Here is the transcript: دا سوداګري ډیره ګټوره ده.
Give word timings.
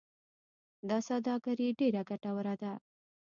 دا 0.89 0.97
سوداګري 1.09 1.67
ډیره 1.79 2.01
ګټوره 2.09 2.53
ده. 2.61 2.73